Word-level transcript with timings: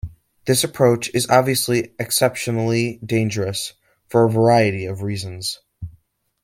This 0.45 0.63
approach 0.63 1.13
is 1.13 1.29
obviously 1.29 1.93
exceptionally 1.99 2.99
dangerous 3.05 3.73
for 4.07 4.23
a 4.25 4.31
variety 4.31 4.87
of 4.87 5.03
reasons. 5.03 5.59